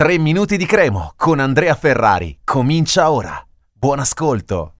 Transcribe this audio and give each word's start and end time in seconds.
3 0.00 0.16
minuti 0.16 0.56
di 0.56 0.64
cremo 0.64 1.12
con 1.14 1.40
Andrea 1.40 1.74
Ferrari. 1.74 2.38
Comincia 2.42 3.10
ora. 3.10 3.38
Buon 3.70 3.98
ascolto. 3.98 4.76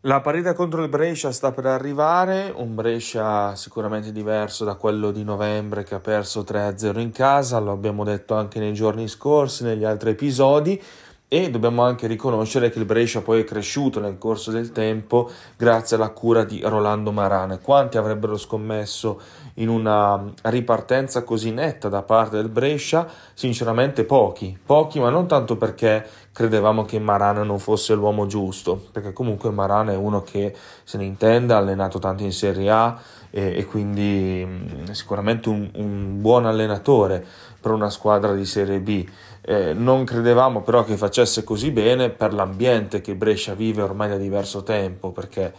La 0.00 0.20
partita 0.20 0.52
contro 0.52 0.82
il 0.82 0.88
Brescia 0.88 1.30
sta 1.30 1.52
per 1.52 1.66
arrivare, 1.66 2.52
un 2.52 2.74
Brescia 2.74 3.54
sicuramente 3.54 4.10
diverso 4.10 4.64
da 4.64 4.74
quello 4.74 5.12
di 5.12 5.22
novembre 5.22 5.84
che 5.84 5.94
ha 5.94 6.00
perso 6.00 6.40
3-0 6.40 6.98
in 6.98 7.12
casa, 7.12 7.60
lo 7.60 7.70
abbiamo 7.70 8.02
detto 8.02 8.34
anche 8.34 8.58
nei 8.58 8.72
giorni 8.72 9.06
scorsi, 9.06 9.62
negli 9.62 9.84
altri 9.84 10.10
episodi, 10.10 10.82
e 11.26 11.50
dobbiamo 11.50 11.82
anche 11.82 12.06
riconoscere 12.06 12.70
che 12.70 12.78
il 12.78 12.84
Brescia 12.84 13.22
poi 13.22 13.40
è 13.40 13.44
cresciuto 13.44 13.98
nel 13.98 14.18
corso 14.18 14.50
del 14.50 14.70
tempo 14.70 15.30
grazie 15.56 15.96
alla 15.96 16.10
cura 16.10 16.44
di 16.44 16.60
Rolando 16.62 17.12
Marane. 17.12 17.60
Quanti 17.60 17.96
avrebbero 17.96 18.36
scommesso 18.36 19.20
in 19.54 19.68
una 19.68 20.22
ripartenza 20.42 21.24
così 21.24 21.50
netta 21.50 21.88
da 21.88 22.02
parte 22.02 22.36
del 22.36 22.48
Brescia? 22.48 23.08
Sinceramente 23.32 24.04
pochi, 24.04 24.56
pochi, 24.64 25.00
ma 25.00 25.10
non 25.10 25.26
tanto 25.26 25.56
perché 25.56 26.06
credevamo 26.30 26.84
che 26.84 26.98
Marane 26.98 27.42
non 27.42 27.58
fosse 27.58 27.94
l'uomo 27.94 28.26
giusto, 28.26 28.88
perché 28.92 29.12
comunque 29.12 29.50
Marane 29.50 29.94
è 29.94 29.96
uno 29.96 30.22
che 30.22 30.54
se 30.84 30.98
ne 30.98 31.04
intende, 31.04 31.54
ha 31.54 31.58
allenato 31.58 31.98
tanto 31.98 32.22
in 32.22 32.32
Serie 32.32 32.70
A 32.70 33.00
e, 33.36 33.58
e 33.58 33.64
quindi 33.64 34.46
mh, 34.46 34.92
sicuramente 34.92 35.48
un, 35.48 35.68
un 35.74 36.20
buon 36.20 36.46
allenatore 36.46 37.24
per 37.60 37.72
una 37.72 37.90
squadra 37.90 38.32
di 38.32 38.44
Serie 38.44 38.78
B. 38.78 39.04
Eh, 39.40 39.72
non 39.74 40.04
credevamo 40.04 40.62
però 40.62 40.84
che 40.84 40.96
facesse 40.96 41.42
così 41.42 41.72
bene 41.72 42.10
per 42.10 42.32
l'ambiente 42.32 43.00
che 43.00 43.16
Brescia 43.16 43.54
vive 43.54 43.82
ormai 43.82 44.08
da 44.08 44.16
diverso 44.16 44.62
tempo, 44.62 45.10
perché 45.10 45.52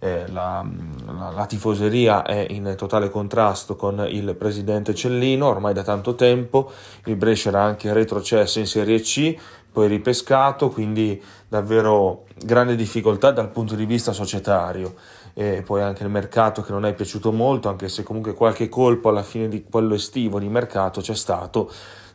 eh, 0.00 0.24
la, 0.28 0.66
la, 1.06 1.30
la, 1.30 1.46
tifoseria 1.46 2.24
è 2.24 2.46
in 2.50 2.74
totale 2.76 3.10
contrasto 3.10 3.76
con 3.76 4.04
il 4.08 4.34
presidente 4.34 4.94
Cellino 4.94 5.46
ormai 5.46 5.72
da 5.72 5.82
tanto 5.82 6.14
tempo, 6.16 6.70
il 7.04 7.16
Brescia 7.16 7.50
era 7.50 7.62
anche 7.62 7.92
retrocesso 7.92 8.58
in 8.58 8.66
Serie 8.66 9.00
C, 9.00 9.36
poi 9.72 9.88
ripescato, 9.88 10.68
quindi 10.68 11.20
davvero 11.48 12.24
grande 12.36 12.76
difficoltà 12.76 13.30
dal 13.30 13.50
punto 13.50 13.74
di 13.74 13.86
vista 13.86 14.12
societario 14.12 14.94
e 15.34 15.62
poi 15.64 15.82
anche 15.82 16.02
il 16.02 16.10
mercato 16.10 16.62
che 16.62 16.72
non 16.72 16.84
è 16.84 16.92
piaciuto 16.92 17.32
molto, 17.32 17.68
anche 17.68 17.88
se 17.88 18.02
comunque 18.02 18.34
qualche 18.34 18.68
colpo 18.68 19.08
alla 19.08 19.22
fine 19.22 19.48
di 19.48 19.64
quello 19.68 19.94
estivo 19.94 20.38
di 20.38 20.48
mercato 20.48 21.00
c'è 21.00 21.14
stato 21.14 21.70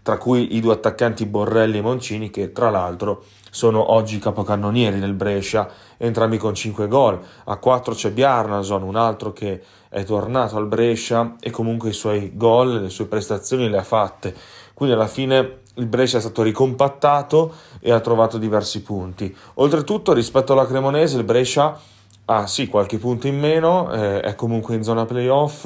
tra 0.05 0.17
cui 0.17 0.55
i 0.55 0.59
due 0.59 0.73
attaccanti 0.73 1.25
Borrelli 1.25 1.79
e 1.79 1.81
Moncini 1.81 2.29
che 2.29 2.51
tra 2.51 2.69
l'altro 2.69 3.23
sono 3.49 3.93
oggi 3.93 4.19
capocannonieri 4.19 4.99
del 4.99 5.13
Brescia, 5.13 5.67
entrambi 5.97 6.37
con 6.37 6.53
5 6.53 6.87
gol. 6.87 7.19
A 7.45 7.55
4 7.55 7.95
c'è 7.95 8.11
Bjarnason, 8.11 8.83
un 8.83 8.97
altro 8.97 9.33
che 9.33 9.63
è 9.89 10.03
tornato 10.03 10.57
al 10.57 10.67
Brescia 10.67 11.37
e 11.39 11.49
comunque 11.49 11.89
i 11.89 11.93
suoi 11.93 12.33
gol, 12.35 12.81
le 12.83 12.89
sue 12.89 13.07
prestazioni 13.07 13.67
le 13.67 13.77
ha 13.77 13.83
fatte. 13.83 14.35
Quindi 14.75 14.93
alla 14.93 15.07
fine 15.07 15.61
il 15.75 15.87
Brescia 15.87 16.17
è 16.17 16.21
stato 16.21 16.43
ricompattato 16.43 17.53
e 17.79 17.91
ha 17.91 17.99
trovato 18.01 18.37
diversi 18.37 18.83
punti. 18.83 19.35
Oltretutto 19.55 20.13
rispetto 20.13 20.53
alla 20.53 20.67
Cremonese 20.67 21.17
il 21.17 21.23
Brescia 21.23 21.79
ha 22.25 22.45
sì 22.45 22.67
qualche 22.67 22.97
punto 22.97 23.27
in 23.27 23.39
meno, 23.39 23.91
eh, 23.91 24.19
è 24.19 24.35
comunque 24.35 24.75
in 24.75 24.83
zona 24.83 25.05
playoff 25.05 25.65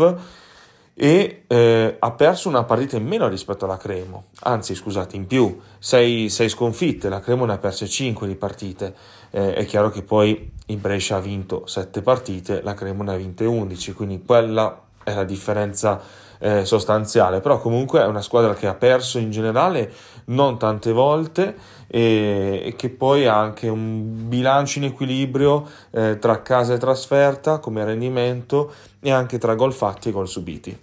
e 0.93 1.43
eh, 1.47 1.95
ha 1.97 2.11
perso 2.11 2.49
una 2.49 2.65
partita 2.65 2.97
in 2.97 3.07
meno 3.07 3.27
rispetto 3.29 3.65
alla 3.65 3.77
Cremo, 3.77 4.25
anzi 4.41 4.75
scusate 4.75 5.15
in 5.15 5.27
più, 5.27 5.57
6 5.79 6.29
sconfitte, 6.29 7.07
la 7.07 7.21
Cremo 7.21 7.45
ne 7.45 7.53
ha 7.53 7.57
perse 7.57 7.87
5 7.87 8.27
di 8.27 8.35
partite, 8.35 8.93
eh, 9.31 9.53
è 9.53 9.65
chiaro 9.65 9.89
che 9.89 10.03
poi 10.03 10.51
il 10.65 10.77
Brescia 10.77 11.15
ha 11.15 11.21
vinto 11.21 11.65
7 11.65 12.01
partite, 12.01 12.61
la 12.61 12.73
Cremo 12.73 13.03
ne 13.03 13.13
ha 13.13 13.15
vinte 13.15 13.45
11, 13.45 13.93
quindi 13.93 14.21
quella 14.21 14.87
è 15.03 15.13
la 15.13 15.23
differenza 15.23 16.01
eh, 16.39 16.65
sostanziale, 16.65 17.41
però 17.41 17.59
comunque 17.59 18.01
è 18.01 18.05
una 18.05 18.21
squadra 18.21 18.53
che 18.53 18.67
ha 18.67 18.73
perso 18.73 19.17
in 19.17 19.29
generale 19.29 19.91
non 20.25 20.57
tante 20.57 20.91
volte 20.91 21.55
e, 21.87 22.61
e 22.65 22.75
che 22.75 22.89
poi 22.89 23.27
ha 23.27 23.37
anche 23.37 23.67
un 23.67 24.27
bilancio 24.29 24.79
in 24.79 24.85
equilibrio 24.85 25.67
eh, 25.91 26.17
tra 26.19 26.41
casa 26.41 26.73
e 26.73 26.77
trasferta 26.77 27.59
come 27.59 27.83
rendimento 27.83 28.71
e 28.99 29.11
anche 29.11 29.37
tra 29.37 29.55
gol 29.55 29.73
fatti 29.73 30.09
e 30.09 30.11
gol 30.11 30.27
subiti. 30.27 30.77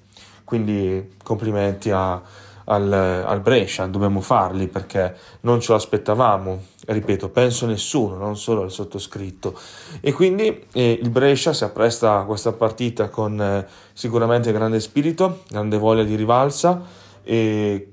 Quindi 0.45 1.17
complimenti 1.23 1.91
a, 1.91 2.21
al, 2.67 2.93
al, 2.93 3.41
Brescia, 3.41 3.87
dobbiamo 3.87 4.21
farli 4.21 4.69
perché 4.69 5.15
non 5.41 5.61
ce 5.61 5.73
l'aspettavamo, 5.73 6.63
ripeto, 6.87 7.29
penso 7.29 7.67
nessuno, 7.67 8.17
non 8.17 8.37
solo 8.37 8.63
il 8.63 8.71
sottoscritto. 8.71 9.59
E 10.01 10.13
quindi 10.13 10.67
eh, 10.73 10.99
il 11.01 11.11
Brescia 11.11 11.53
si 11.53 11.65
appresta 11.65 12.19
a 12.19 12.25
questa 12.25 12.53
partita 12.53 13.09
con 13.09 13.41
eh, 13.41 13.67
sicuramente 13.93 14.53
grande 14.53 14.81
spirito, 14.81 15.43
grande 15.49 15.79
voglia 15.79 16.03
di 16.03 16.15
rivalsa, 16.15 16.83
e 17.23 17.93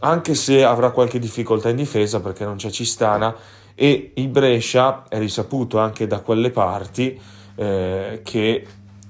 anche 0.00 0.34
se 0.34 0.64
avrà 0.64 0.90
qualche 0.90 1.18
difficoltà 1.18 1.68
in 1.68 1.76
difesa 1.76 2.20
perché 2.20 2.44
non 2.44 2.56
c'è 2.56 2.70
Cistana 2.70 3.34
e 3.74 4.12
il 4.14 4.28
Brescia 4.28 5.04
è 5.08 5.18
risaputo 5.18 5.78
anche 5.78 6.06
da 6.06 6.20
quelle 6.20 6.50
parti 6.50 7.18
eh, 7.54 8.20
che 8.22 8.66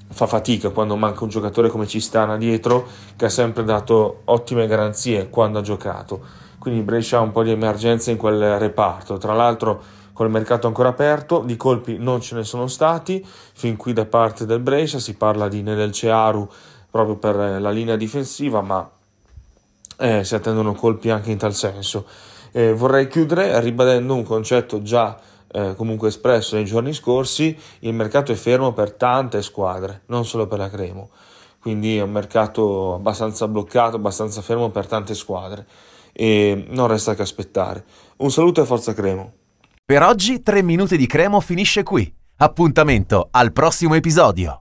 fa 0.09 0.27
fatica 0.27 0.71
quando 0.71 0.97
manca 0.97 1.25
un 1.25 1.31
giocatore 1.31 1.69
come 1.69 1.87
Cistana 1.87 2.37
dietro 2.37 2.87
che 3.17 3.27
ha 3.27 3.31
sempre 3.31 3.65
dato 3.65 4.23
ottime 4.25 4.67
garanzie 4.67 5.29
quando 5.29 5.59
ha 5.59 5.63
giocato. 5.63 6.21
Quindi 6.59 6.83
Brescia 6.83 7.19
ha 7.19 7.21
un 7.21 7.33
po' 7.33 7.43
di 7.43 7.51
emergenza 7.51 8.11
in 8.11 8.17
quel 8.17 8.59
reparto. 8.59 9.19
Tra 9.19 9.35
l'altro 9.35 9.83
con 10.13 10.27
il 10.27 10.33
mercato 10.33 10.67
ancora 10.67 10.89
aperto, 10.89 11.41
di 11.41 11.57
colpi 11.57 11.99
non 11.99 12.23
ce 12.23 12.37
ne 12.37 12.43
sono 12.43 12.69
stati, 12.69 13.25
fin 13.25 13.77
qui 13.77 13.93
da 13.93 14.07
parte 14.07 14.47
del 14.47 14.61
Brescia 14.61 14.99
si 14.99 15.15
parla 15.15 15.47
di 15.47 15.63
Nedel 15.63 15.93
Cearu 15.93 16.49
proprio 16.91 17.17
per 17.17 17.37
la 17.61 17.71
linea 17.71 17.97
difensiva, 17.97 18.63
ma 18.63 18.91
eh, 19.99 20.25
si 20.25 20.35
attendono 20.35 20.73
colpi 20.73 21.11
anche 21.11 21.31
in 21.31 21.37
tal 21.37 21.55
senso. 21.55 22.07
Eh, 22.53 22.73
vorrei 22.73 23.09
chiudere 23.09 23.61
ribadendo 23.61 24.15
un 24.15 24.23
concetto 24.23 24.81
già 24.81 25.19
eh, 25.53 25.75
comunque 25.77 26.09
espresso 26.09 26.57
nei 26.57 26.65
giorni 26.65 26.93
scorsi, 26.93 27.57
il 27.81 27.95
mercato 27.95 28.33
è 28.33 28.35
fermo 28.35 28.73
per 28.73 28.93
tante 28.93 29.43
squadre, 29.43 30.03
non 30.07 30.25
solo 30.25 30.47
per 30.47 30.59
la 30.59 30.71
Cremo. 30.71 31.11
Quindi 31.61 31.97
è 31.97 32.03
un 32.03 32.13
mercato 32.13 32.95
abbastanza 32.95 33.49
bloccato, 33.49 33.97
abbastanza 33.97 34.41
fermo 34.41 34.71
per 34.71 34.87
tante 34.87 35.15
squadre 35.15 35.67
e 36.13 36.67
non 36.69 36.87
resta 36.87 37.15
che 37.15 37.23
aspettare. 37.23 37.85
Un 38.19 38.31
saluto 38.31 38.63
e 38.63 38.67
forza 38.67 38.95
Cremo. 38.95 39.33
Per 39.85 40.03
oggi 40.03 40.43
3 40.43 40.63
minuti 40.63 40.97
di 40.97 41.07
Cremo 41.07 41.41
finisce 41.41 41.83
qui. 41.83 42.13
Appuntamento 42.39 43.29
al 43.31 43.53
prossimo 43.53 43.95
episodio. 43.95 44.55